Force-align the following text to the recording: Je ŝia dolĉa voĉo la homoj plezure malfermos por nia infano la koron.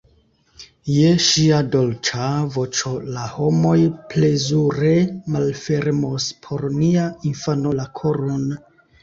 Je 0.91 1.09
ŝia 1.25 1.59
dolĉa 1.75 2.29
voĉo 2.55 2.93
la 3.17 3.25
homoj 3.33 3.75
plezure 4.15 4.95
malfermos 5.37 6.31
por 6.49 6.67
nia 6.81 7.07
infano 7.35 7.77
la 7.83 7.89
koron. 8.03 8.51